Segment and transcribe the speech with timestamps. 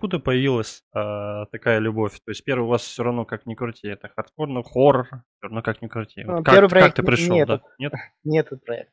[0.00, 2.20] откуда появилась э, такая любовь?
[2.24, 5.20] То есть первый у вас все равно как ни крути, это хардкор, но хоррор, все
[5.42, 6.24] равно как ни крути.
[6.24, 7.60] Вот Ну, как, Первый как проект ты не пришел, не да?
[7.78, 7.92] Нет?
[8.24, 8.92] не этот проект.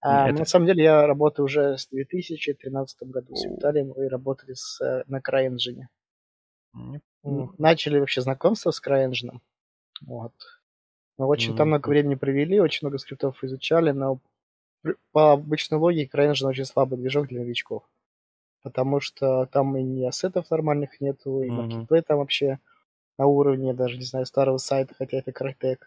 [0.00, 3.44] А, Это- На самом деле я работаю уже с 2013 году с.
[3.44, 5.86] Виталием и работали с, э, на CryEngine.
[7.58, 9.38] Начали вообще знакомство с CryEngine.
[10.02, 10.32] Вот.
[11.18, 14.20] Мы очень там много времени провели, очень много скриптов изучали, но
[15.12, 17.84] по обычной логике CryEngine очень слабый движок для новичков.
[18.62, 22.58] Потому что там и ни ассетов нормальных нету, и маркетплей там вообще
[23.18, 25.78] на уровне, даже, не знаю, старого сайта, хотя это Crytek.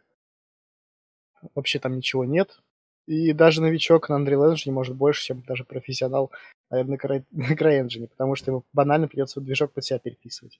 [1.55, 2.61] Вообще там ничего нет.
[3.05, 6.31] И даже новичок на Unreal Engine может больше, чем даже профессионал,
[6.69, 10.59] наверное, на Cry- на CryEngine, потому что ему банально придется движок под себя переписывать.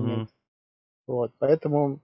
[0.00, 0.30] Момент.
[1.06, 2.00] Вот, поэтому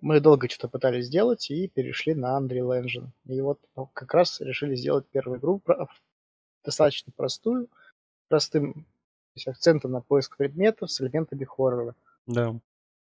[0.00, 3.08] мы долго что-то пытались сделать и перешли на Unreal Engine.
[3.26, 5.62] И вот ну, как раз решили сделать первую игру
[6.64, 7.68] достаточно простую,
[8.30, 11.94] простым то есть акцентом на поиск предметов с элементами хоррора.
[12.26, 12.56] Да.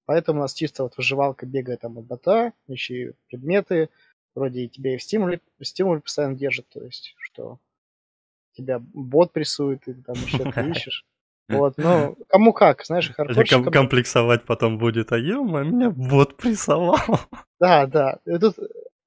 [0.06, 3.90] Поэтому у нас чисто вот выживалка бегает там от бота, ищи предметы,
[4.36, 7.58] вроде и тебя и в стимуле, стимуле постоянно держит, то есть, что
[8.54, 11.06] тебя бот прессует, и ты там еще что-то ищешь.
[11.48, 13.72] Вот, ну, кому как, знаешь, Или ком- хардкорщикам...
[13.72, 16.98] комплексовать потом будет, а ё меня вот прессовал.
[17.60, 18.20] Да, да.
[18.26, 18.56] И тут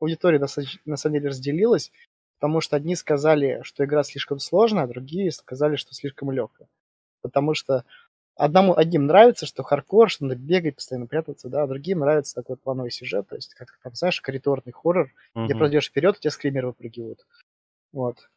[0.01, 1.93] аудитория на самом деле разделилась,
[2.43, 6.69] потому что одни сказали, что игра слишком сложная, а другие сказали, что слишком легкая.
[7.23, 7.85] Потому что
[8.37, 12.57] одному, одним нравится, что хардкор, что надо бегать, постоянно прятаться, да, а другим нравится такой
[12.57, 15.11] плановый сюжет, то есть, как там, знаешь, коридорный хоррор,
[15.45, 15.57] где Мгм.
[15.57, 17.27] пройдешь вперед, у тебя скримеры выпрыгивают.
[17.93, 18.31] Вот.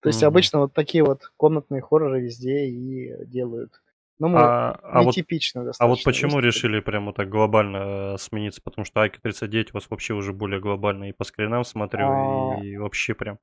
[0.00, 0.24] То есть Мгм.
[0.24, 3.82] обычно вот такие вот комнатные хорроры везде и делают.
[4.22, 5.88] Ну, мы А, а вот нетипично А достаточно.
[5.88, 6.46] вот почему выступили.
[6.46, 8.60] решили прямо так глобально э, смениться?
[8.62, 12.60] Потому что Айка 39 у вас вообще уже более глобально и по скринам смотрю, А.
[12.62, 13.38] и вообще прям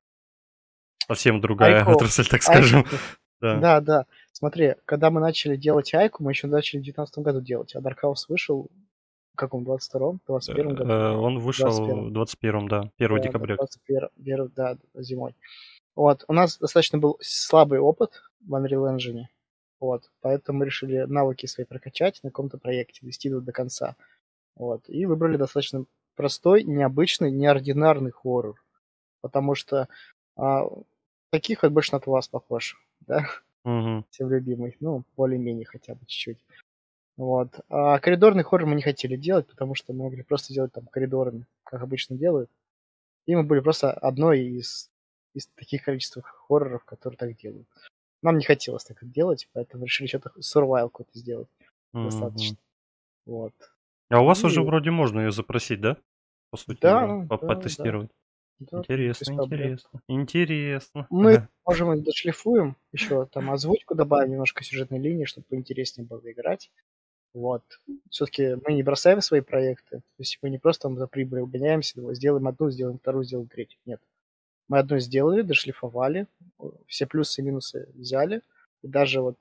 [1.05, 2.85] совсем другая Айко- отрасль, так скажем.
[3.41, 3.55] Да.
[3.57, 4.05] Да, да.
[4.33, 7.95] Смотри, когда мы начали делать Айку, мы еще начали в 2019 году делать, а Dark
[8.03, 8.67] House вышел
[9.33, 10.89] в каком, 22-м, 21 году?
[10.91, 12.07] Э, Он вышел 21-м.
[12.09, 13.55] в 21 да, 1 Да, декабря.
[13.55, 15.35] 21, первый, да, зимой.
[15.95, 19.23] Вот, у нас достаточно был слабый опыт в Unreal Engine,
[19.79, 23.95] вот, поэтому мы решили навыки свои прокачать на каком-то проекте, довести его до конца,
[24.55, 25.85] вот, и выбрали достаточно
[26.15, 28.61] простой, необычный, неординарный хоррор,
[29.21, 29.87] потому что
[30.35, 30.67] а,
[31.29, 33.25] таких вот больше на вас похож, да,
[33.63, 34.05] Мгм.
[34.09, 36.43] всем любимый, ну, более-менее хотя бы чуть-чуть.
[37.17, 37.59] Вот.
[37.69, 41.45] А коридорный хоррор мы не хотели делать, потому что мы могли просто делать там коридорами,
[41.63, 42.49] как обычно делают.
[43.25, 44.89] И мы были просто одной из,
[45.33, 47.67] из таких количеств хорроров, которые так делают.
[48.21, 51.47] Нам не хотелось так делать, поэтому решили что-то survival какой-то сделать.
[51.93, 52.05] Мгм.
[52.09, 52.57] Достаточно.
[53.25, 53.53] Вот.
[54.09, 55.97] А у вас уже И- вроде можно ее запросить, да?
[56.51, 58.11] По сути, Да, по- да, потестировать.
[58.59, 60.01] Да, Интересно, интересно.
[60.09, 61.07] Интересно.
[61.09, 61.49] Мы, Ага.
[61.65, 66.69] можем дошлифуем, еще там озвучку добавим, немножко сюжетной линии, чтобы поинтереснее было играть.
[67.33, 67.63] Вот.
[68.09, 69.97] Все-таки мы не бросаем свои проекты.
[69.99, 73.79] То есть мы не просто там за прибыль угоняемся, сделаем одну, сделаем вторую, сделаем третью.
[73.85, 74.01] Нет.
[74.69, 76.27] Мы одну сделали, дошлифовали,
[76.87, 78.41] все плюсы и минусы взяли.
[78.81, 79.35] И даже вот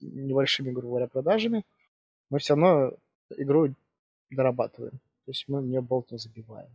[0.00, 1.64] небольшими, грубо говоря, продажами
[2.30, 2.94] мы все равно
[3.36, 3.74] игру
[4.30, 4.92] дорабатываем.
[5.24, 6.70] То есть мы в нее болт не забиваем.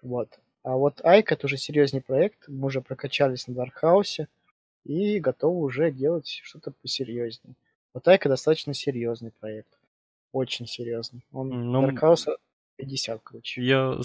[0.00, 0.38] Вот.
[0.62, 2.48] А вот Айк это уже серьезный проект.
[2.48, 4.28] Мы уже прокачались на Даркхаусе
[4.84, 7.54] и готовы уже делать что-то посерьезнее.
[7.94, 9.76] Вот Айка достаточно серьезный проект.
[10.32, 11.22] Очень серьезный.
[11.32, 12.36] Он Ну, Даркхауса
[12.76, 13.62] 50, короче.
[13.62, 13.98] Я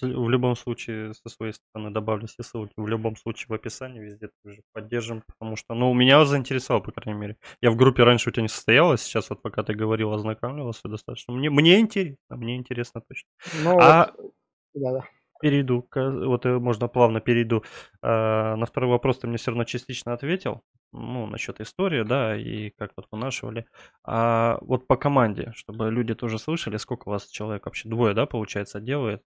[0.00, 2.72] в любом случае со своей стороны добавлю все ссылки.
[2.76, 7.20] В любом случае в описании везде тоже поддержим, потому что, ну, меня заинтересовало, по крайней
[7.20, 7.36] мере.
[7.60, 10.88] Я в группе раньше у тебя не состоял, а сейчас вот пока ты говорил, ознакомливался
[10.88, 11.34] достаточно.
[11.34, 13.28] Мне, мне интересно, мне интересно точно.
[13.62, 14.32] Ну, А- вот,
[14.74, 15.04] да-да.
[15.40, 17.64] Перейду, к- вот можно плавно перейду.
[18.00, 20.62] А, На второй вопрос ты мне все равно частично ответил.
[20.92, 23.66] Ну, насчет истории, да, и как вот вынашивали.
[24.04, 27.88] А вот по команде, чтобы люди тоже слышали, сколько у вас человек вообще?
[27.88, 29.22] Двое, да, получается, делает?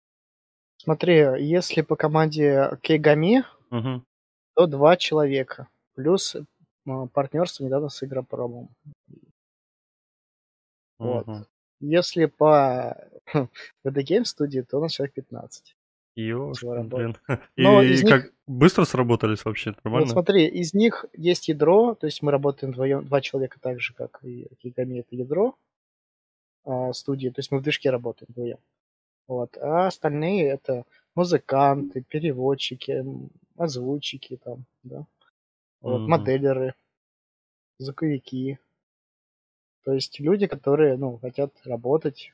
[0.78, 4.02] Смотри, если по команде Кейгами, Угу.
[4.55, 5.69] то два человека.
[5.94, 6.37] Плюс
[7.12, 8.69] партнерство недавно с Игропромом.
[10.99, 11.26] Вот.
[11.81, 12.96] Если по
[13.34, 13.46] VD
[13.84, 15.76] Game студии, то у нас человек 15.
[16.17, 17.17] Ёшки, Всего блин.
[17.56, 19.70] Но И из как быстро сработались вообще?
[19.70, 20.08] Вот Нормально?
[20.08, 24.20] смотри, из них есть ядро, то есть мы работаем вдвоем, два человека так же, как
[24.22, 25.55] и Кигами, это ядро
[26.64, 28.58] а, студии, то есть мы в движке работаем вдвоем.
[29.26, 29.56] Вот.
[29.58, 30.84] А остальные это
[31.14, 33.05] музыканты, переводчики,
[33.56, 35.06] озвучики там, да.
[35.81, 36.11] Вот, Мгм.
[36.11, 36.75] моделеры,
[37.78, 38.58] звуковики.
[39.84, 42.32] То есть люди, которые, ну, хотят работать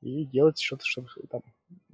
[0.00, 1.42] и делать что-то, чтобы там,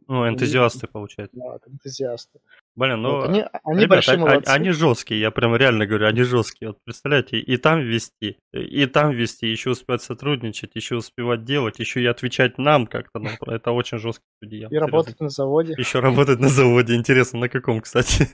[0.07, 1.37] Ну, энтузиасты, получается.
[1.37, 2.41] да, энтузиасты.
[2.79, 4.49] Блин, ну, Вот, они, они ребят, большие а- молодцы.
[4.51, 6.69] они жесткие, я прям реально говорю, они жесткие.
[6.69, 12.01] Вот представляете, и там вести, и там вести, еще успевать сотрудничать, еще успевать делать, еще
[12.01, 13.19] и отвечать нам как-то.
[13.19, 14.69] Ну, это очень жесткие судья.
[14.71, 16.95] И работать на заводе, Еще работать на заводе.
[16.95, 18.29] Интересно, на каком, кстати?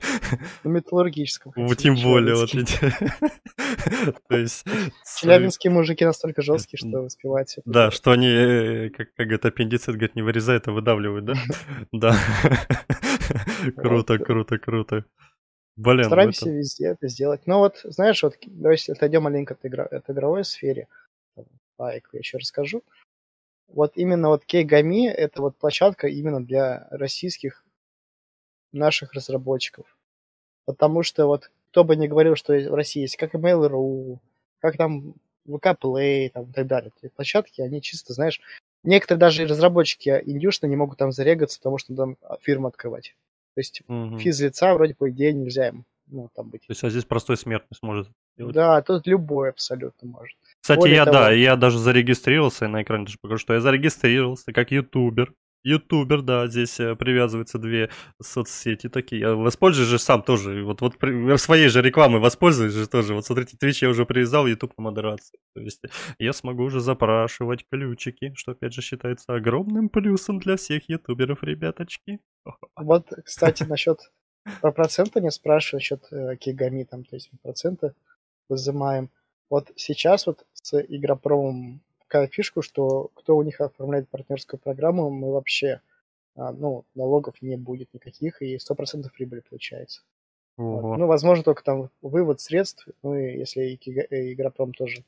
[0.62, 1.54] на металлургическом.
[1.76, 2.34] Тем более.
[2.34, 2.50] Вот,
[4.28, 4.66] То есть...
[5.18, 7.62] Челябинские мужики настолько жесткие, что успевают все.
[7.64, 11.34] Да, что они, э, как, это аппендицит, говорит, не вырезают, а выдавливают, да?
[11.92, 12.16] Да.
[13.76, 15.04] Круто, круто, круто.
[15.76, 17.46] Блин, ну Стараемся это- везде это сделать.
[17.46, 20.88] Но вот, знаешь, вот давайте отойдем маленько от, игра- от игровой сфере.
[21.76, 22.82] Пайк я еще расскажу.
[23.68, 27.64] Вот именно вот Кейгами это вот площадка именно для российских
[28.72, 29.86] наших разработчиков.
[30.64, 34.18] Потому что вот кто бы ни говорил, что в России есть как Mail.ru,
[34.60, 35.14] как там
[35.48, 36.92] VK Play там, и так далее.
[37.02, 38.40] Эти площадки, они чисто, знаешь,
[38.84, 43.16] некоторые даже и разработчики индюшные не могут там зарегаться, потому что там фирму открывать.
[43.54, 44.18] То есть Мгм.
[44.18, 46.62] физлица вроде по идее нельзя им ну, там быть.
[46.62, 48.54] То есть, а здесь простой смертный сможет сделать.
[48.54, 50.36] Да, тут любой абсолютно может.
[50.60, 53.60] Кстати, более я, того- да, я даже зарегистрировался, и на экране даже покажу, что я
[53.60, 55.32] зарегистрировался как ютубер.
[55.64, 57.90] Ютубер, да, здесь э, привязываются две
[58.22, 59.34] соцсети такие.
[59.34, 60.94] Воспользуюсь же сам тоже, вот, вот
[61.40, 63.14] своей же рекламой воспользуюсь же тоже.
[63.14, 65.38] Вот смотрите, Twitch я уже привязал, YouTube на модерации.
[65.54, 65.82] То есть
[66.18, 72.20] я смогу уже запрашивать ключики, что опять же считается огромным плюсом для всех ютуберов, ребяточки.
[72.76, 74.00] Вот, кстати, насчет
[74.60, 77.94] про проценты не спрашиваю, насчет э, Кигами, там, то есть проценты
[78.50, 79.10] взимаем.
[79.48, 81.82] Вот сейчас вот с Игропромом
[82.14, 85.80] такая фишка, что кто у них оформляет партнерскую программу, мы вообще,
[86.36, 90.02] а, ну, налогов не будет никаких, и 100% прибыли получается.
[90.56, 90.84] Вот.
[90.96, 95.02] Ну, возможно, только там вывод средств, ну, и если и Игропром тоже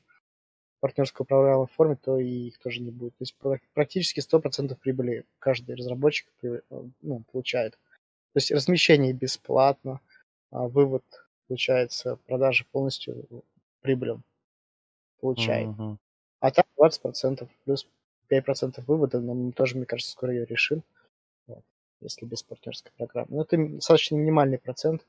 [0.81, 3.13] партнерскую программу оформит, то и их тоже не будет.
[3.13, 6.61] То есть пра- практически 100% прибыли каждый разработчик при-
[7.01, 7.73] ну, получает.
[8.33, 10.01] То есть размещение бесплатно,
[10.51, 11.05] а вывод,
[11.47, 13.25] получается, продажи полностью
[13.79, 14.21] прибылью
[15.21, 15.67] получает.
[15.69, 15.99] Мгм.
[16.39, 17.87] А там 20% плюс
[18.29, 20.83] 5% вывода, но мы тоже, мне кажется, скоро ее решим,
[21.47, 21.63] вот,
[22.01, 23.27] если без партнерской программы.
[23.29, 25.05] Ну, это достаточно минимальный процент.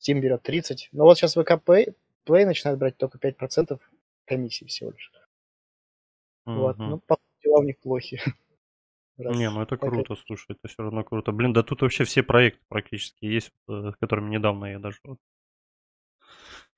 [0.00, 0.90] Steam берет 30.
[0.92, 1.94] Но вот сейчас VK Play,
[2.26, 3.80] Play начинает брать только 5%
[4.26, 5.12] комиссии всего лишь.
[6.44, 6.76] Вот.
[6.78, 6.90] Мгм.
[6.90, 8.20] Ну, по дела у них плохи.
[9.16, 11.30] Раз Не, ну это так круто, слушай, это все равно круто.
[11.30, 14.98] Блин, да тут вообще все проекты практически есть, вот, э, с которыми недавно я даже
[15.04, 15.18] вот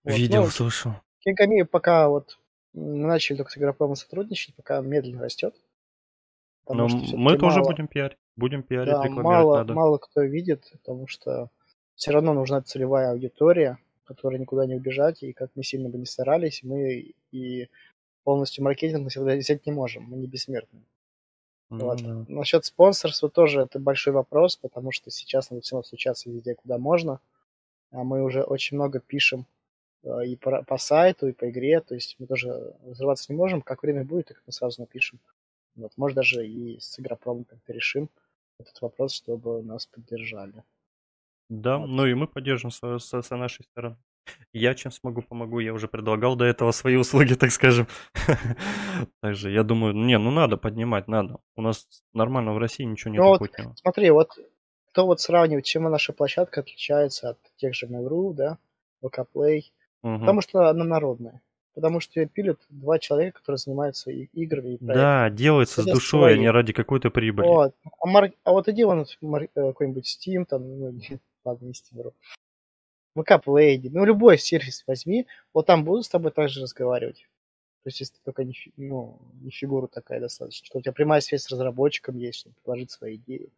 [0.04, 0.92] Вот, видел, ну, слышал.
[1.20, 2.38] Кингами пока вот
[2.76, 5.54] мы начали только с Игропромом сотрудничать, пока медленно растет.
[6.64, 9.74] Потому Но всё-таки мы тоже мало- будем пиарить, будем пиарить, Да, мало, надо.
[9.74, 11.50] мало кто видит, потому что
[11.94, 16.06] все равно нужна целевая аудитория, которая никуда не убежать, и как мы сильно бы не
[16.06, 17.68] старались, мы и
[18.24, 20.80] полностью маркетинг на себя взять не можем, мы не бессмертны.
[21.70, 22.02] Ну Вот.
[22.02, 22.24] да.
[22.28, 26.78] Насчет спонсорства тоже это большой вопрос, потому что сейчас надо все равно стучаться везде, куда
[26.78, 27.20] можно.
[27.92, 29.46] А мы уже очень много пишем
[30.24, 33.62] и по, по сайту, и по игре, то есть мы тоже взрываться не можем.
[33.62, 35.18] Как время будет, так мы сразу напишем.
[35.74, 38.08] Вот, может, даже и с игропромом как-то решим
[38.58, 40.64] этот вопрос, чтобы нас поддержали.
[41.48, 41.86] Да, Вот.
[41.86, 43.96] ну и мы поддержим со, со- со нашей стороны.
[44.52, 45.60] Я чем смогу, помогу.
[45.60, 47.86] Я уже предлагал до этого свои услуги, так скажем.
[49.20, 51.38] Также я думаю, не, ну надо поднимать, надо.
[51.56, 53.74] У нас нормально в России ничего Ну нет вот путнего.
[53.76, 54.30] Смотри, вот
[54.90, 58.58] кто вот сравнивает, чем наша площадка отличается от тех же Mail.ru, да,
[59.02, 59.62] VK Play,
[60.02, 60.20] Мгм.
[60.20, 61.42] потому что она народная.
[61.74, 64.94] Потому что ее пилят два человека, которые занимаются и играми, и проектами.
[64.94, 66.40] Да, делается с душой, а свои.
[66.40, 67.46] не ради какой-то прибыли.
[67.46, 67.74] Вот.
[68.00, 70.94] А, мар- а вот иди вон мар- э, какой-нибудь Steam, там, ну,
[71.44, 72.12] ладно, не Steam.
[73.14, 77.26] VK Play, ну, любой сервис возьми, вот там будут с тобой также разговаривать.
[77.82, 81.20] То есть, если ты только не, ну, не фигура такая достаточно, что у тебя прямая
[81.20, 83.50] связь с разработчиком есть, чтобы предложить свои идеи,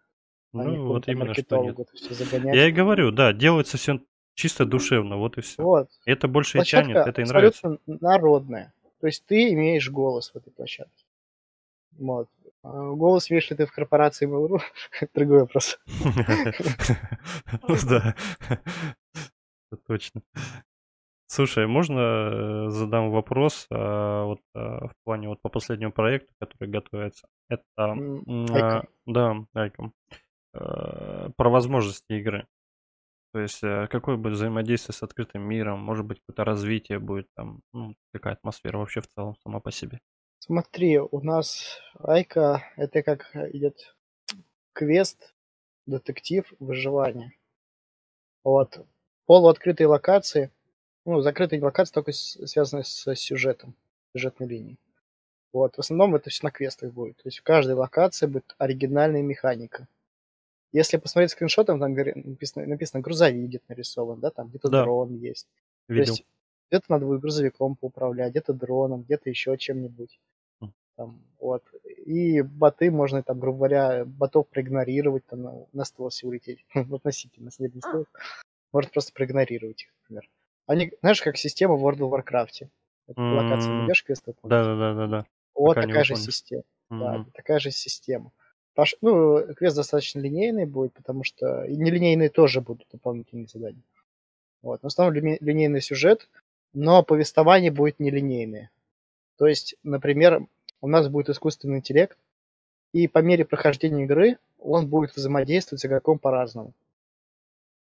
[0.53, 2.55] а Ну, вот какому-то именно что нет.
[2.55, 4.01] Я и говорю, да, делается все
[4.39, 5.63] чисто душевно, вот и все.
[5.63, 5.91] Вот.
[6.05, 7.79] Это больше и тянет, Площадка это и нравится.
[7.87, 8.73] народная.
[9.01, 11.05] То есть ты имеешь голос в этой площадке.
[11.99, 12.29] Вот.
[12.63, 14.61] А голос имеешь ли ты в корпорации Mail.ru?
[15.15, 15.79] Другой вопрос.
[17.89, 18.15] Да,
[19.87, 20.23] точно.
[21.27, 26.71] Слушай, можно э, задам вопрос а, вот а, в плане вот по последнему проекту, который
[26.71, 27.29] готовится?
[27.51, 27.63] Это
[29.07, 29.93] да, Айкон.
[30.55, 32.47] Э, про возможности игры.
[33.33, 37.61] То есть э, какое будет взаимодействие с открытым миром, может быть какое-то развитие будет там,
[37.73, 40.01] ну, какая атмосфера вообще в целом сама по себе.
[40.39, 43.97] Смотри, у нас Айка это как идет
[44.73, 45.35] квест,
[45.87, 47.33] детектив, выживание.
[48.45, 48.87] Вот.
[49.27, 50.51] Полуоткрытые локации,
[51.05, 53.75] ну, закрытые локации только связаны с сюжетом,
[54.15, 54.79] сюжетной линией.
[55.53, 55.77] Вот.
[55.77, 57.17] В основном это все на квестах будет.
[57.17, 59.87] То есть в каждой локации будет оригинальная механика.
[60.73, 64.71] Если посмотреть скриншотом, там написано, написано грузовик нарисован, да, там где-то Да.
[64.71, 65.49] дрон есть.
[65.95, 66.21] То Видел.
[66.21, 66.25] есть
[66.71, 70.21] где-то надо будет грузовиком поуправлять, где-то дроном, где-то еще чем-нибудь.
[70.63, 70.73] М.
[70.97, 71.65] Там, вот.
[72.07, 76.67] И боты можно, там, грубо говоря, ботов проигнорировать, там, на, на стелсе улететь.
[76.75, 78.07] Относительно, если не стелс.
[78.73, 80.31] Можно просто проигнорировать их, например.
[80.67, 82.71] Они, знаешь, как система в World of Warcraft.
[83.09, 83.87] Это локация М.
[83.87, 84.51] найдешь, квест выполнить.
[84.51, 85.27] Да, да, да, да, да.
[85.55, 86.65] Вот такая же система.
[86.99, 88.33] Да, такая же система.
[88.79, 93.83] Паш- Ну, квест достаточно линейный будет, потому что и нелинейные тоже будут дополнительные задания.
[94.63, 94.85] Вот.
[94.85, 96.29] Но в основном лине- линейный сюжет,
[96.75, 98.71] но повествование будет нелинейное.
[99.37, 100.47] То есть, например,
[100.81, 102.17] у нас будет искусственный интеллект,
[102.93, 106.73] и по мере прохождения игры он будет взаимодействовать с игроком по-разному.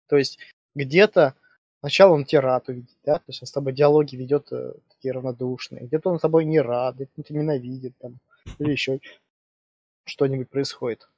[0.08, 0.39] То есть
[0.74, 1.36] где-то
[1.81, 5.12] сначала он тебе рад увидеть, да, то есть он с тобой диалоги ведет э, такие
[5.12, 8.17] равнодушные, где-то он с тобой не рад, где-то он тебя ненавидит, там,
[8.58, 9.00] или еще
[10.09, 11.09] что-нибудь происходит.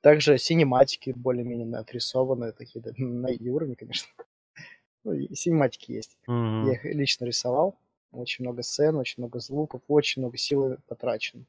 [0.00, 4.12] Также синематики более-менее отрисованы, такие да, на уровне, конечно.
[5.02, 6.16] Ну, и синематики есть.
[6.26, 6.66] Мгм.
[6.66, 7.76] Я их лично рисовал.
[8.12, 11.44] Очень много сцен, очень много звуков, очень много силы потрачено.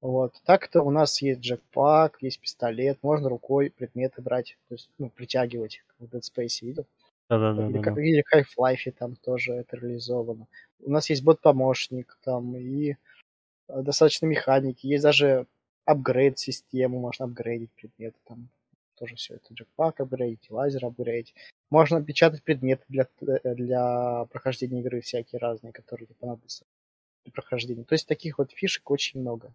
[0.00, 0.34] Вот.
[0.44, 5.82] Так-то у нас есть джекпак, есть пистолет, можно рукой предметы брать, то есть ну, притягивать,
[5.86, 6.86] как в Dead Space видел.
[7.28, 7.66] Да-да-да.
[7.66, 8.02] Или, да, как, да.
[8.02, 10.48] или Half-Life там тоже это реализовано.
[10.80, 12.96] У нас есть бот-помощник там и
[13.68, 14.86] э, достаточно механики.
[14.86, 15.46] Есть даже
[15.84, 18.48] апгрейд систему, можно апгрейдить предметы там.
[18.96, 21.34] Тоже все это джекпак апгрейдить, лазер апгрейдить.
[21.70, 26.64] Можно печатать предметы для, э, для прохождения игры всякие разные, которые тебе понадобятся
[27.24, 27.84] для прохождения.
[27.84, 29.52] То есть таких вот фишек очень много.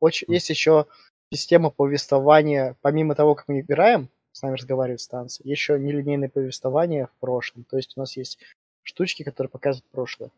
[0.00, 0.86] Очень, есть еще
[1.32, 7.20] система повествования, помимо того, как мы играем, с нами разговаривает станция, еще нелинейное повествование в
[7.20, 7.64] прошлом.
[7.64, 8.38] То есть у нас есть
[8.82, 10.30] штучки, которые показывают прошлое.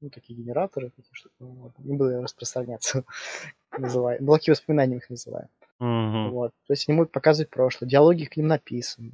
[0.00, 1.34] Ну, такие генераторы, такие штуки.
[1.40, 1.72] Ну, вот.
[1.78, 3.04] Не буду распространяться.
[3.80, 4.22] Называю.
[4.22, 5.48] Блоки воспоминаний мы их называем.
[5.78, 6.30] Мгм.
[6.30, 6.52] Вот.
[6.66, 7.88] То есть они будут показывать прошлое.
[7.88, 9.12] Диалоги к ним написаны.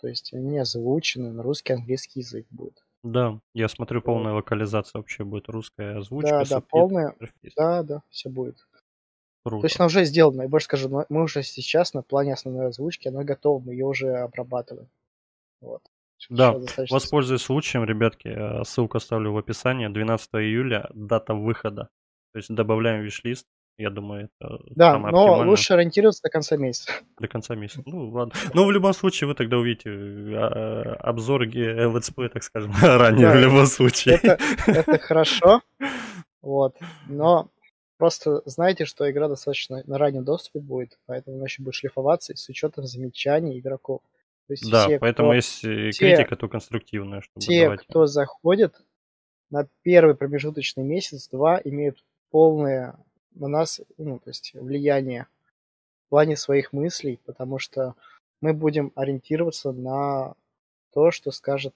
[0.00, 2.84] То есть они озвучены на русский, английский язык будет.
[3.02, 7.10] Да, я смотрю, полная локализация вообще будет русская озвучка, Да, да, полная.
[7.12, 7.54] интерфейс.
[7.54, 8.56] Да, да, все будет.
[9.44, 9.66] То Круто.
[9.66, 10.42] есть она уже сделана.
[10.42, 14.12] Я больше скажу, мы уже сейчас на плане основной озвучки, она готова, мы ее уже
[14.16, 14.88] обрабатываем.
[15.60, 15.82] Вот.
[16.30, 16.56] Да,
[16.90, 19.86] Воспользуюсь случаем, ребятки, э, ссылку оставлю в описании.
[19.86, 21.88] 12 июля дата выхода.
[22.32, 23.46] То есть добавляем виш-лист.
[23.78, 26.90] Я думаю, это Да, но оптимальное лучше ориентироваться до конца месяца.
[27.20, 27.82] до конца месяца.
[27.84, 28.32] Ну, ладно.
[28.54, 33.26] Но в любом случае вы тогда увидите э, а, обзор ге- э, так скажем, ранее
[33.28, 33.32] Да.
[33.34, 34.14] в любом случае.
[34.22, 35.60] Это, это хорошо.
[36.40, 36.76] Вот.
[37.06, 37.50] Но
[37.98, 42.48] просто знайте, что игра достаточно на раннем доступе будет, поэтому она еще будет шлифоваться с
[42.48, 44.00] учетом замечаний игроков.
[44.46, 47.80] То есть Да, все, поэтому кто, если те- критика, то конструктивная, чтобы те, давать.
[47.80, 48.74] кто заходит
[49.50, 52.96] на первый промежуточный месяц-два, имеют полное
[53.36, 55.26] на нас ну, то есть влияние
[56.06, 57.94] в плане своих мыслей, потому что
[58.40, 60.34] мы будем ориентироваться на
[60.92, 61.74] то, что скажут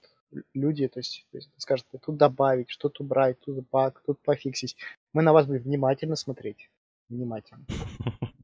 [0.53, 4.77] люди, то есть, то есть скажут, тут добавить, что-то убрать, тут баг, тут пофиксить.
[5.13, 6.69] Мы на вас будем внимательно смотреть.
[7.09, 7.65] Внимательно.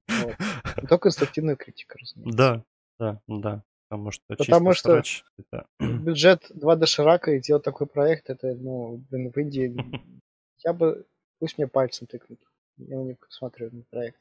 [0.08, 0.36] Вот.
[0.76, 2.38] Только конструктивную критику, разумеется.
[2.38, 2.64] Да,
[3.00, 3.64] да, да.
[3.90, 5.66] Потому что Потому что- срач это...
[5.80, 9.74] Бюджет 2 доширака и делать такой проект, это, ну, блин, в Индии
[10.66, 11.06] я бы,
[11.40, 12.40] пусть мне пальцем тыкнут.
[12.78, 14.20] Я не смотрю на проект.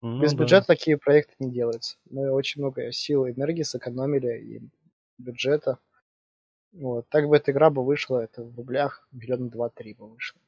[0.00, 0.42] Ну Без да.
[0.42, 1.96] бюджета такие проекты не делаются.
[2.10, 4.62] Мы очень много сил и энергии сэкономили и
[5.18, 5.78] бюджета.
[6.72, 7.08] Вот.
[7.08, 10.40] Так бы эта игра бы вышла, это в рублях миллиона два-три бы вышло.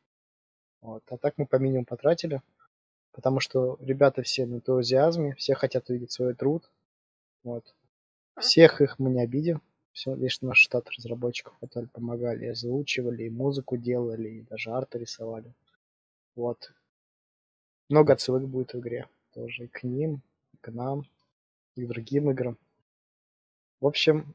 [0.81, 1.03] Вот.
[1.09, 2.43] А так мы по минимуму потратили,
[3.13, 6.71] потому что ребята все на энтузиазме, все хотят увидеть свой труд.
[7.43, 7.75] Вот.
[8.41, 9.63] Всех их мы не обидим.
[9.93, 15.55] Все, лишь наш штат разработчиков, которые помогали, озвучивали, и музыку делали, и даже арты рисовали.
[16.35, 16.73] Вот.
[17.89, 20.21] Много отсылок будет в игре тоже и к ним,
[20.53, 21.05] и к нам,
[21.77, 22.57] и к другим играм.
[23.81, 24.35] В общем,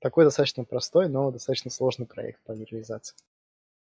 [0.00, 3.16] такой достаточно простой, но достаточно сложный проект по реализации.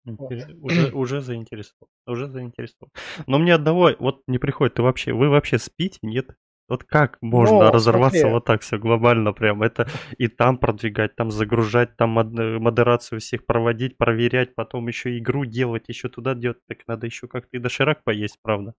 [0.05, 1.89] Интерес- Уже, уже заинтересовал.
[2.05, 2.91] Уже заинтересовал.
[3.27, 4.75] Но мне одного вот не приходит.
[4.75, 6.29] Ты вообще, вы вообще спите, нет?
[6.67, 8.33] Вот как можно Ну, разорваться смотри.
[8.33, 9.63] вот так все глобально прям?
[9.63, 9.89] Это
[10.19, 15.85] и там продвигать, там загружать, там мод- модерацию всех проводить, проверять, потом еще игру делать,
[15.87, 16.59] еще туда делать.
[16.67, 18.75] Так надо еще как-то и доширак поесть, правда?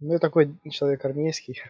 [0.00, 1.62] Ну, я такой человек армейский.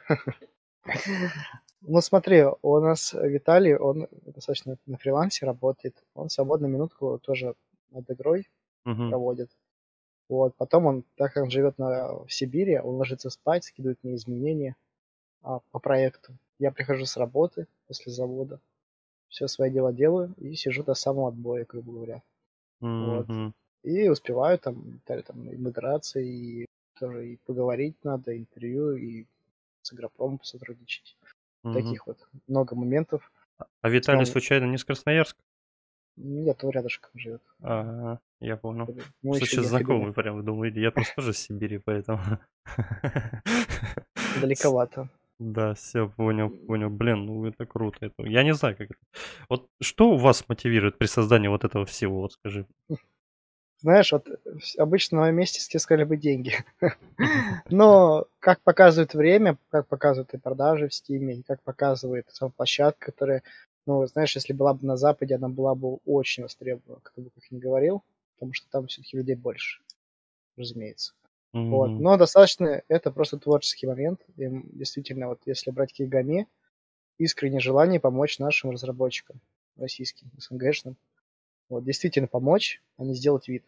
[1.87, 6.03] Ну, смотри, у нас Виталий, он достаточно на фрилансе работает.
[6.15, 7.55] Он свободную минутку тоже
[7.91, 8.49] над игрой
[9.11, 9.51] проводит.
[10.29, 10.55] Вот.
[10.57, 14.77] Потом он, так как он живет на, в Сибири, он ложится спать, скидывает мне изменения
[15.43, 16.33] а, по проекту.
[16.59, 18.61] Я прихожу с работы после завода,
[19.29, 22.23] все свои дела делаю и сижу до самого отбоя, грубо говоря.
[22.81, 23.55] Вот.
[23.85, 26.67] И успеваю там, Виталий, там и модерации, и
[26.99, 29.27] тоже и поговорить надо, интервью, и
[29.83, 31.17] с Игропромом сотрудничать.
[31.63, 31.75] Мгм.
[31.75, 33.31] Таких вот много моментов.
[33.59, 35.41] А Виталий основном- случайно не с Красноярска?
[36.17, 37.43] Нет, он рядышком живет.
[37.61, 38.87] А, я понял.
[39.23, 42.21] Мы Слушай, ехали знакомый прям, думаю, я просто тоже из Сибири, поэтому...
[44.41, 45.09] далековато.
[45.41, 46.89] Да, все, понял, понял.
[46.91, 48.07] Блин, ну это круто.
[48.07, 48.23] Это...
[48.23, 49.01] Я не знаю, как это.
[49.49, 52.67] Вот что у вас мотивирует при создании вот этого всего, вот скажи.
[53.85, 56.55] Знаешь, вот вс- обычно на моем месте все сказали бы деньги.
[57.69, 63.43] Но как показывает время, как показывают и продажи в Стиме, как показывает сама площадка, которая,
[63.85, 67.51] ну, знаешь, если была бы на Западе, она была бы очень востребована, кто бы как
[67.51, 68.03] ни говорил,
[68.37, 69.83] потому что там все-таки людей больше,
[70.57, 71.13] разумеется.
[71.53, 71.91] Вот.
[71.91, 72.03] Мгм.
[72.03, 74.23] Но достаточно, это просто творческий момент.
[74.39, 76.49] И действительно, вот если брать Кигами,
[77.19, 79.41] искреннее желание помочь нашим разработчикам
[79.77, 80.97] российским, СНГшным.
[81.69, 83.65] Вот, действительно помочь, а не сделать вид.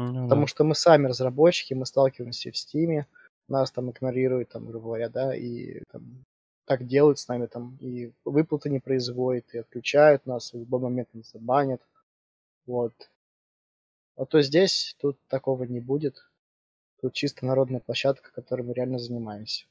[0.00, 0.46] Ну Потому да.
[0.46, 3.06] что мы сами разработчики, мы сталкиваемся в Стиме,
[3.48, 6.24] нас там игнорируют, там, грубо говоря, да, и там,
[6.64, 10.80] так делают с нами, там, и выплаты не производят, и отключают нас, и в любой
[10.80, 11.82] момент нас забанят.
[12.64, 12.94] Вот.
[14.16, 16.26] А то здесь, тут такого не будет.
[17.02, 19.66] Тут чисто народная площадка, которой мы реально занимаемся.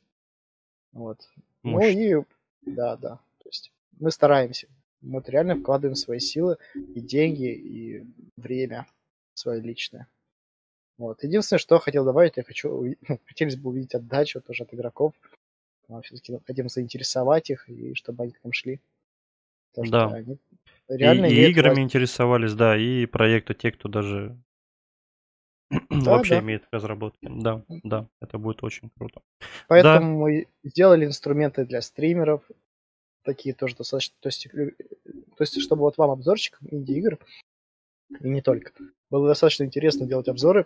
[0.92, 1.28] Вот.
[1.64, 2.00] Ну Мощно.
[2.00, 2.24] и,
[2.68, 3.16] да, да.
[3.40, 4.68] То есть мы стараемся.
[5.02, 8.06] Мы реально вкладываем свои силы и деньги, и
[8.36, 8.86] время
[9.34, 10.08] свое личное.
[11.00, 11.24] Вот.
[11.24, 12.84] Единственное, что хотел добавить, я хочу,
[13.26, 15.14] хотелось бы увидеть отдачу тоже от игроков.
[16.04, 18.80] Все-таки хотим заинтересовать их, и чтобы они к нам шли.
[19.72, 20.16] Потому что Да.
[20.16, 20.38] они И,
[20.98, 21.86] реально и имеют играми власть.
[21.86, 24.38] интересовались, да, и проекты, те, кто даже
[25.90, 26.40] Да, вообще да.
[26.42, 27.30] имеет в разработке.
[27.32, 29.22] Да, да, это будет очень круто.
[29.68, 32.44] Поэтому мы сделали инструменты для стримеров,
[33.24, 34.72] такие тоже достаточно, то есть, э,
[35.06, 37.18] то есть чтобы вот вам обзорщикам инди-игр,
[38.20, 38.74] и не только,
[39.10, 40.66] было достаточно интересно делать обзоры,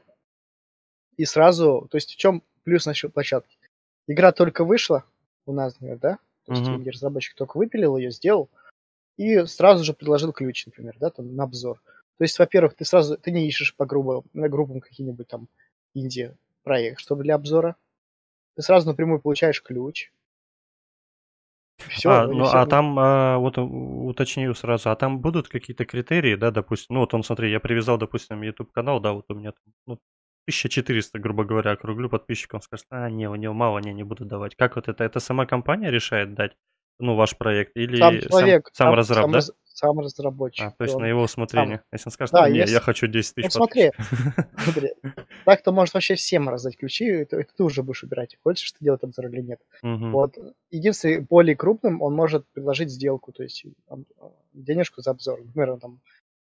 [1.18, 3.58] и сразу, то есть в чем плюс насчет площадки?
[4.08, 5.06] Игра только вышла
[5.46, 6.20] у нас, например, да?
[6.46, 6.82] То есть Мгм.
[6.82, 8.50] инди-разработчик только выпилил ее, сделал,
[9.18, 11.82] и сразу же предложил ключ, например, да, там, на обзор.
[12.18, 15.48] То есть, во-первых, ты сразу, ты не ищешь по группам, на группам какие-нибудь там
[15.94, 17.76] инди-проект, чтобы для обзора.
[18.56, 20.12] Ты сразу напрямую получаешь ключ.
[21.90, 26.36] Все, а, ну, а там, а, вот у- уточню сразу, а там будут какие-то критерии,
[26.36, 29.74] да, допустим, ну, вот он, смотри, я привязал, допустим, YouTube-канал, да, вот у меня там,
[29.86, 30.00] ну,
[30.46, 34.26] 1400, грубо говоря, округлю подписчиков, он скажет, а, не, у него мало, не, не буду
[34.26, 34.56] давать.
[34.56, 36.52] Как вот это, это сама компания решает дать,
[37.00, 39.40] ну, ваш проект, или сам человек, сам, сам разраб, сам, да?
[39.66, 40.66] сам разработчик.
[40.68, 41.82] А, то есть Он- на его усмотрение.
[41.92, 44.46] Если он скажет, Да, ну, не, если- я хочу 10 Ну тысяч смотри, подписчиков.
[44.64, 44.94] смотри,
[45.46, 49.02] так-то может вообще всем раздать ключи, это, это ты уже будешь выбирать, хочешь ты делать
[49.04, 49.60] обзор или нет.
[49.82, 50.12] Мгм.
[50.12, 50.38] Вот.
[50.70, 53.66] Единственный, более крупным, он может предложить сделку, то есть
[54.54, 55.40] денежку за обзор.
[55.44, 56.00] Например, он там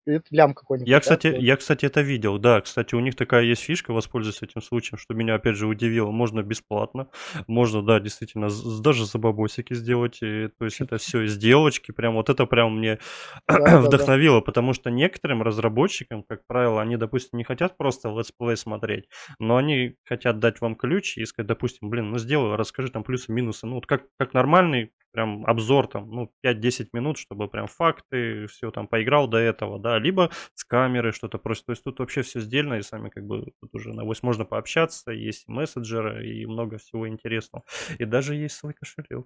[0.08, 0.88] это лям какой-нибудь.
[0.88, 1.38] Я, да, кстати, вот.
[1.42, 2.62] я, кстати, это видел, да.
[2.62, 6.12] Кстати, у них такая есть фишка, воспользуюсь этим случаем, что меня, опять же, удивило.
[6.12, 7.08] Можно бесплатно,
[7.48, 8.50] можно, да, действительно,
[8.82, 10.20] даже за бабосики сделать.
[10.22, 13.00] и, то есть это все сделочки, прям вот это прям мне
[13.48, 13.82] Да, да, да.
[13.82, 19.06] вдохновило, потому что некоторым разработчикам, как правило, они, допустим, не хотят просто летсплей смотреть,
[19.40, 23.32] но они хотят дать вам ключ и сказать, допустим, блин, ну сделай, расскажи там плюсы,
[23.32, 23.66] минусы.
[23.68, 28.72] Ну вот как, как нормальный прям обзор там, ну 5-10 минут, чтобы прям факты, все
[28.72, 31.66] там поиграл до этого, да, либо с камеры что-то просит.
[31.66, 34.46] То есть тут вообще все сделано, и сами как бы тут уже на авось можно
[34.46, 37.64] пообщаться, есть мессенджеры и много всего интересного.
[38.00, 39.26] И даже есть свой кошелек.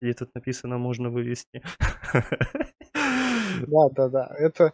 [0.00, 1.62] И тут написано, можно вывести.
[3.66, 4.36] Да, да, да.
[4.38, 4.72] Это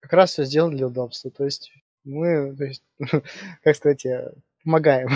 [0.00, 1.30] как раз все сделано для удобства.
[1.30, 1.72] То есть
[2.04, 2.82] мы, то есть,
[3.62, 4.32] как сказать, э,
[4.64, 5.08] помогаем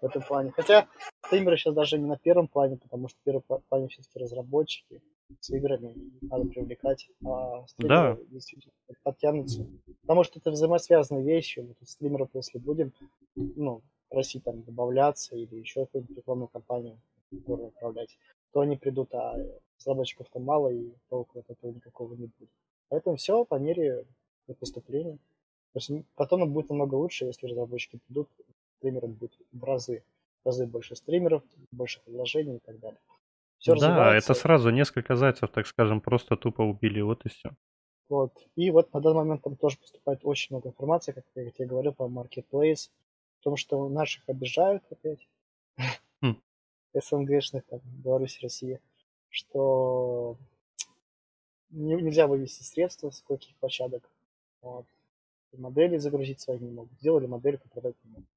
[0.00, 0.52] в этом плане.
[0.52, 0.88] Хотя
[1.26, 5.02] стримеры сейчас даже не на первом плане, потому что в первом пла- плане все-таки разработчики
[5.40, 9.66] с играми надо привлекать, а стримеры действительно подтянутся.
[10.02, 11.60] Потому что это взаимосвязанные вещи.
[11.60, 12.92] Вот стримеров, если будем,
[13.34, 16.98] ну, просить там добавляться или еще какую-нибудь рекламную кампанию
[17.30, 18.16] которую управлять,
[18.52, 19.36] то они придут, а
[19.78, 22.50] разработчиков-то мало, и толку от этого никакого не будет.
[22.88, 24.06] Поэтому все по мере
[24.60, 25.18] поступления.
[25.72, 28.28] То есть потом будет намного лучше, если разработчики придут,
[28.78, 30.02] стримеров будет в разы.
[30.42, 33.00] В разы больше стримеров, больше предложений и так далее.
[33.58, 37.50] Все Да, это сразу несколько зайцев, так скажем, просто тупо убили, вот и все.
[38.08, 38.32] Вот.
[38.54, 41.92] И вот на данный момент там тоже поступает очень много информации, как я тебе говорил,
[41.92, 42.90] по Marketplace,
[43.38, 45.26] потому что наших обижают опять,
[46.22, 46.40] Хм.
[46.94, 48.80] СНГшных, там, Беларусь, Россия,
[49.30, 50.36] что
[51.70, 54.08] не- нельзя вывести средства с каких площадок.
[54.62, 54.86] Вот.
[55.52, 56.92] И модели загрузить свои не могут.
[57.00, 58.28] Сделали модельку, продать не могут.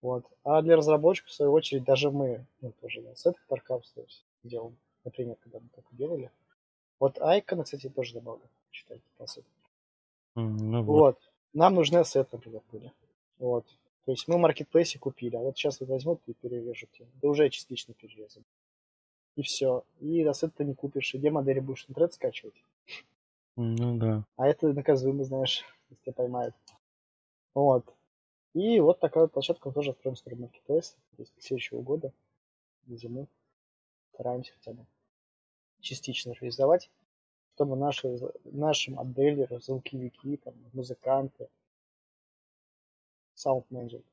[0.00, 0.24] Вот.
[0.44, 3.92] А для разработчиков, в свою очередь, даже мы, ну, тоже с этих паркапс
[4.44, 6.30] делаем, например, когда мы так делали.
[7.00, 8.42] Вот Айкона, кстати, тоже добавлю.
[8.70, 9.46] Читайте по сути.
[10.34, 10.98] Ну вот.
[10.98, 11.18] Вот.
[11.52, 12.92] Нам нужны ассеты, например, были.
[13.38, 13.66] Вот.
[14.04, 17.08] То есть мы в маркетплейсе купили, а вот сейчас вот возьмут и перережут тебе.
[17.20, 18.44] Да уже частично перерезали.
[19.36, 19.84] И все.
[20.00, 22.54] И раз это не купишь, и где модели будешь интернет скачивать?
[23.56, 24.24] Ну да.
[24.36, 26.54] А это наказуемо, знаешь, если тебя поймают.
[27.54, 27.84] Вот.
[28.60, 30.36] И вот такая вот площадка тоже откроем скоро.
[30.36, 32.12] То есть следующего года,
[32.86, 33.28] на зиму,
[34.14, 34.86] стараемся хотя бы
[35.80, 36.90] частично реализовать,
[37.54, 41.48] чтобы наши, наши модели, звуковики, там, музыканты,
[43.34, 44.04] саунд-менеджеры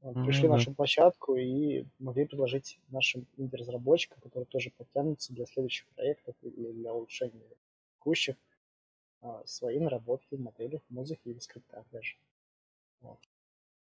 [0.00, 5.86] Ну пришли на нашу площадку и могли предложить нашим инди-разработчикам, которые тоже подтянутся для следующих
[5.88, 7.46] проектов или для улучшения
[7.98, 8.36] текущих,
[9.22, 12.16] а, свои наработки в моделях, в музыке или в скриптах даже.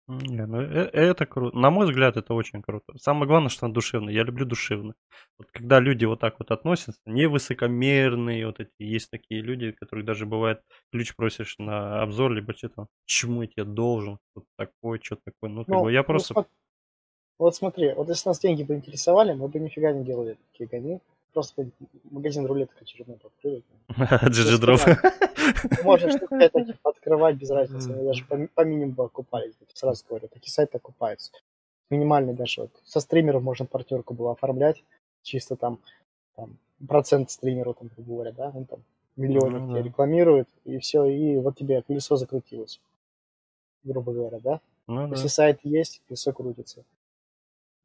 [0.07, 1.55] Не, ну э- это круто.
[1.57, 2.97] На мой взгляд, это очень круто.
[2.97, 4.13] Самое главное, что она душевная.
[4.13, 4.93] Я люблю душевно.
[5.37, 10.05] Вот когда люди вот так вот относятся, не высокомерные, вот эти, есть такие люди, которых
[10.05, 10.61] даже бывает,
[10.91, 15.49] ключ просишь на обзор, либо что-то, почему я тебе должен, что такое, что такое.
[15.49, 16.35] Ну, как Ну, бы я ну, просто...
[17.39, 21.01] вот смотри, вот если нас деньги бы интересовали, мы бы нифига не делали такие гони.
[21.33, 21.65] Просто
[22.09, 23.63] магазин рулеток очередной открыли.
[23.89, 24.85] GG дров.
[25.83, 27.89] Можно штук 5 таких открывать без разницы.
[27.89, 29.53] Мы даже по, ми- по минимуму окупались.
[29.73, 31.31] Сразу говорю, такие сайты окупаются.
[31.89, 32.61] Минимальный даже.
[32.61, 32.71] Вот.
[32.83, 34.83] Со стримеров можно партнерку было оформлять.
[35.23, 35.79] Чисто там,
[36.35, 38.83] там процент стримеру, там, грубо говоря, да, он там
[39.15, 39.87] миллионник Ну тебе да.
[39.87, 42.81] рекламирует, и все, и вот тебе колесо закрутилось.
[43.83, 44.61] Грубо говоря, да?
[44.87, 45.15] Ну да.
[45.15, 46.83] Если сайт есть, колесо крутится.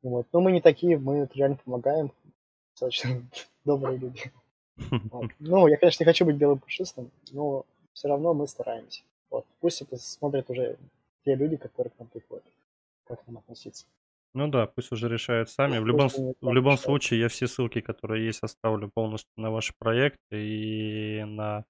[0.03, 0.27] Вот.
[0.33, 2.13] Но мы не такие, мы реально помогаем.
[2.79, 3.23] Достаточно
[3.65, 4.33] добрые люди.
[5.11, 5.31] Вот.
[5.39, 9.01] Ну, я, конечно, не хочу быть белым пушистым, но все равно мы стараемся.
[9.31, 9.47] Вот.
[9.61, 10.77] Пусть это смотрят уже
[11.25, 12.45] те люди, которые к нам приходят.
[13.07, 13.87] Как к нам относиться.
[14.35, 15.79] Ну да, пусть уже решают сами.
[15.79, 16.81] В Пусть любом, в любом решают.
[16.81, 21.65] случае, я все ссылки, которые есть, оставлю полностью на ваши проекты и на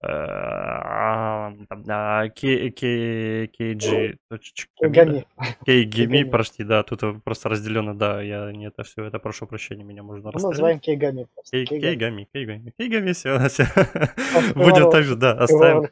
[0.00, 4.16] там, на K- K- KG.
[4.28, 5.04] точечка ми, да?
[5.04, 5.24] Гони.
[5.66, 6.30] KGMI, Кейгами.
[6.30, 10.26] прости, да, тут просто разделено, да, я не это все, это прошу прощения, меня можно
[10.26, 10.52] Мы расстрелять.
[10.52, 12.28] называем кейгами Кейгами.
[12.32, 13.38] Кейгами, Кейгами, все.
[14.54, 15.88] Будем также, да, оставим,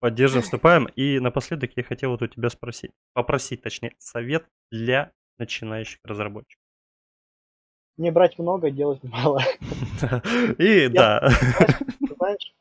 [0.00, 0.86] поддержим, вступаем.
[0.96, 6.62] И напоследок я хотел вот у тебя спросить, попросить, точнее, совет для начинающих разработчиков.
[7.96, 9.40] Не брать много, делать мало.
[10.58, 11.30] И да,
[12.18, 12.52] знаешь,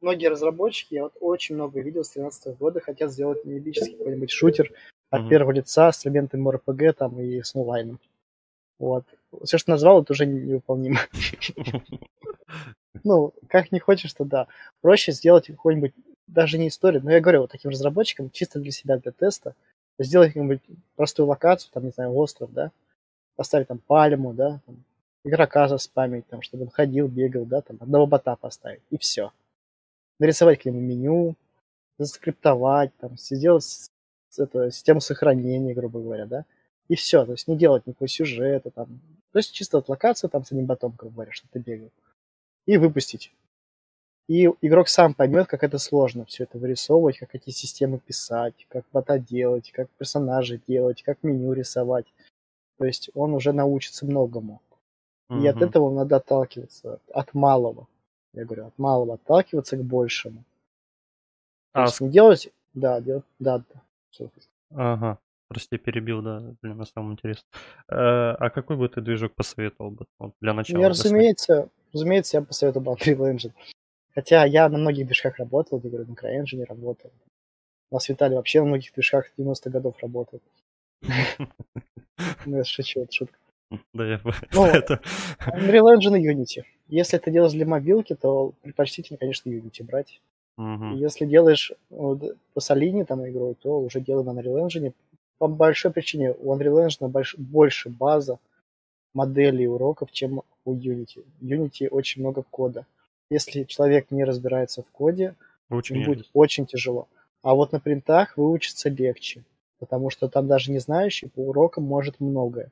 [0.00, 4.72] многие разработчики, я вот очень много видел с 2013 года, хотят сделать мебический какой-нибудь шутер
[5.10, 5.30] от Мгм.
[5.30, 7.98] первого лица с элементами РПГ там и с онлайном.
[8.78, 9.04] Вот.
[9.44, 11.00] Все, что назвал, это уже невыполнимо.
[13.04, 14.48] Ну, как не хочешь, то да.
[14.80, 15.92] Проще сделать какой-нибудь,
[16.26, 19.54] даже не историю, но я говорю вот таким разработчикам, чисто для себя, для теста,
[19.98, 20.62] сделать какую-нибудь
[20.96, 22.70] простую локацию, там, не знаю, остров, да,
[23.36, 24.82] поставить там пальму, да, там,
[25.24, 29.32] игрока заспамить, там, чтобы он ходил, бегал, да, там, одного бота поставить, и все.
[30.18, 31.36] Нарисовать к нему меню,
[31.98, 33.90] заскриптовать, там, сделать
[34.36, 36.44] это, систему сохранения, грубо говоря, да,
[36.88, 39.00] и все, то есть не делать никакого сюжета, там,
[39.32, 41.90] то есть чисто вот локацию там с одним ботом, грубо говоря, что ты бегал,
[42.66, 43.32] и выпустить.
[44.28, 48.84] И игрок сам поймет, как это сложно все это вырисовывать, как эти системы писать, как
[48.92, 52.06] бота делать, как персонажей делать, как меню рисовать.
[52.76, 54.60] То есть он уже научится многому.
[55.30, 55.64] И от Мгм.
[55.64, 57.86] этого надо отталкиваться, от малого.
[58.38, 60.44] Я говорю, от малого отталкиваться к большему.
[61.72, 64.28] То А, есть не делать, да, делать, да, да.
[64.70, 65.18] Ага.
[65.48, 67.44] Прости, перебил, да, блин, на самом интересно.
[67.88, 67.94] Э,
[68.38, 70.78] А какой бы ты движок посоветовал бы вот, для Ну, начала?
[70.78, 70.90] своих?
[70.90, 73.52] разумеется, разумеется, я посоветовал бы Unreal Engine.
[74.14, 77.10] Хотя я на многих движках работал, я говорю, на CryEngine работал.
[77.90, 80.40] У нас Виталий вообще на многих движках 90-х годов работал.
[82.46, 83.38] Ну, я шучу, это шутка.
[83.94, 84.20] Да,
[84.52, 85.00] Ну, это...
[85.46, 86.64] Unreal Engine и Unity.
[86.88, 90.20] Если ты делаешь для мобилки, то предпочтительно, конечно, Unity брать.
[90.56, 90.96] Мгм.
[90.96, 94.92] если делаешь вот, по Солине там игру, то уже делай в Unreal Engine.
[95.38, 98.38] По большой причине у Unreal Engine больш- больше база
[99.14, 101.24] моделей уроков, чем у Unity.
[101.40, 102.86] В Unity очень много кода.
[103.30, 105.34] Если человек не разбирается в коде,
[105.70, 106.30] Очень будет реалист.
[106.32, 107.06] очень тяжело.
[107.42, 109.44] А вот на принтах выучиться легче,
[109.78, 112.70] потому что там даже не знающий по урокам может многое.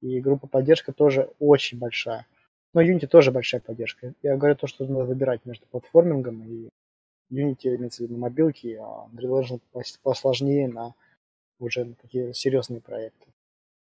[0.00, 2.26] И группа поддержка тоже очень большая.
[2.74, 4.14] Но Unity тоже большая поддержка.
[4.22, 6.68] Я говорю то, что надо выбирать между платформингом и
[7.32, 10.94] Unity имеется в виду на мобилке, а Unreal Engine пос- посложнее на
[11.58, 13.26] уже на такие серьезные проекты.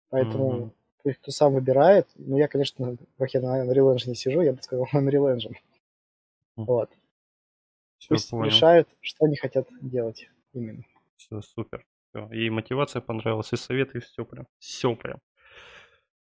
[0.09, 0.73] Поэтому Мгм.
[0.99, 4.87] кто, кто сам выбирает, ну я, конечно, я на Unreal Engine сижу, я бы сказал
[4.95, 5.57] Unreal Engine.
[6.57, 6.67] Мгм.
[6.67, 6.91] Вот.
[7.99, 8.47] Все Пусть понял.
[8.47, 10.85] решают, что они хотят делать именно.
[11.17, 11.85] Все супер.
[12.11, 12.29] Всё.
[12.33, 14.47] И мотивация понравилась, и советы, и все прям.
[14.59, 15.19] Все прям.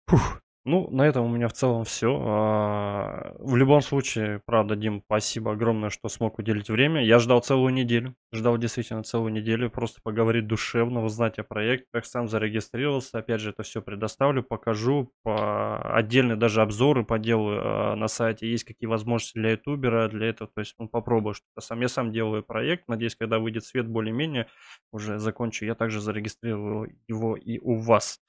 [0.08, 0.44] Фух.
[0.66, 2.18] Ну, на этом у меня в целом все.
[2.26, 7.04] А, в любом случае, правда, Дим, спасибо огромное, что смог уделить время.
[7.04, 12.30] Я ждал целую неделю, ждал действительно целую неделю, просто поговорить душевно, узнать о проектах, сам
[12.30, 13.20] зарегистрировался.
[13.20, 15.82] Опять же, это все предоставлю, покажу, по...
[15.98, 18.50] отдельные даже обзоры поделаю а, на сайте.
[18.50, 21.82] Есть какие возможности для ютубера, для этого, то есть ну, попробую что-то сам.
[21.82, 24.48] Я сам делаю проект, надеюсь, когда выйдет свет более-менее,
[24.94, 28.22] уже закончу, я также зарегистрирую его и у вас.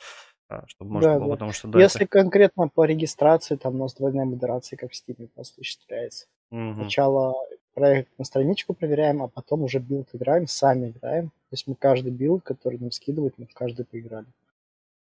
[0.55, 1.35] А, чтобы можно Да, было, да.
[1.35, 2.11] потому что да, Если это...
[2.11, 6.27] конкретно по регистрации, там у нас двойная модерация, как в Steam, осуществляется.
[6.51, 6.83] Мгм.
[6.83, 7.35] Сначала
[7.75, 11.29] проект на страничку проверяем, а потом уже билд играем, сами играем.
[11.29, 14.27] То есть мы каждый билд, который нам скидывают, мы в каждый поиграли.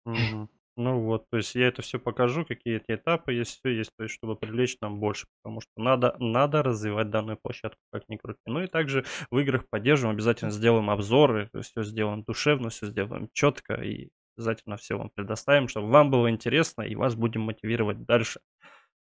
[0.05, 0.49] Мгм.
[0.77, 4.03] Ну вот, то есть я это все покажу, какие эти этапы есть, все есть, то
[4.03, 8.39] есть чтобы привлечь нам больше, потому что надо, надо развивать данную площадку, как ни крути.
[8.45, 13.75] Ну и также в играх поддержим, обязательно сделаем обзоры, все сделаем душевно, все сделаем четко
[13.75, 18.39] и обязательно все вам предоставим, чтобы вам было интересно и вас будем мотивировать дальше.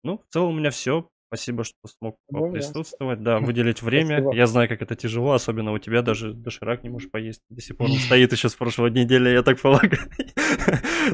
[0.03, 1.07] Ну, в целом у меня все.
[1.33, 4.17] Спасибо, что смог Ну, присутствовать, да, выделить время.
[4.17, 4.35] Спасибо.
[4.35, 7.41] Я знаю, как это тяжело, особенно у тебя даже доширак не можешь поесть.
[7.49, 9.97] До сих пор он стоит еще с прошлой недели, я так полагаю.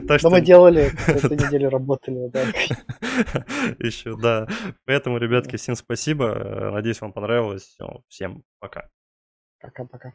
[0.08, 2.42] Так Но что мы делали, эту неделю работали, да.
[3.80, 4.48] еще, да.
[4.86, 6.72] Поэтому, ребятки, всем спасибо.
[6.74, 7.78] Надеюсь, вам понравилось.
[8.10, 8.90] Всем пока.
[9.62, 10.14] Пока-пока.